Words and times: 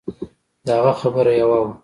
د 0.65 0.67
هغه 0.77 0.93
خبره 1.01 1.31
يوه 1.41 1.57
وه. 1.63 1.71